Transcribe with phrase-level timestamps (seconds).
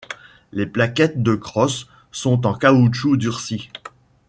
[0.51, 3.69] Les plaquettes de crosse sont en caoutchouc durci.